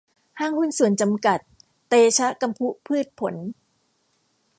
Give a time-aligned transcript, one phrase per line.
[0.39, 1.39] ห้างหุ้นส่วนจำกัด
[1.89, 3.35] เตชะกำพุพืชผล